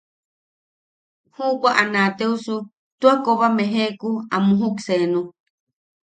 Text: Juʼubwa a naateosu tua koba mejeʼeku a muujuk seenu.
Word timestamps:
Juʼubwa 1.35 1.69
a 1.81 1.83
naateosu 1.93 2.55
tua 2.99 3.13
koba 3.25 3.47
mejeʼeku 3.57 4.09
a 4.33 4.37
muujuk 4.45 4.77
seenu. 4.85 5.21